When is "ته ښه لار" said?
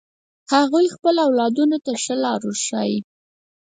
1.85-2.41